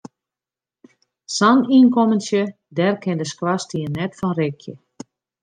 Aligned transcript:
Sa'n 1.35 1.59
ynkommentsje, 1.79 2.41
dêr 2.77 2.95
kin 3.03 3.19
de 3.19 3.25
skoarstien 3.31 3.93
net 3.97 4.11
fan 4.19 4.33
rikje. 4.39 4.73